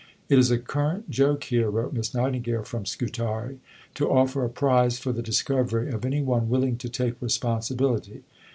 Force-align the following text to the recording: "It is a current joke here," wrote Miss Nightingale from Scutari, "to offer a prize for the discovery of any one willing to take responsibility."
"It 0.29 0.39
is 0.39 0.49
a 0.49 0.57
current 0.57 1.11
joke 1.11 1.43
here," 1.43 1.69
wrote 1.69 1.93
Miss 1.93 2.11
Nightingale 2.15 2.63
from 2.63 2.87
Scutari, 2.87 3.59
"to 3.93 4.09
offer 4.09 4.43
a 4.43 4.49
prize 4.49 4.97
for 4.97 5.11
the 5.11 5.21
discovery 5.21 5.91
of 5.91 6.03
any 6.03 6.23
one 6.23 6.49
willing 6.49 6.75
to 6.77 6.89
take 6.89 7.21
responsibility." 7.21 8.23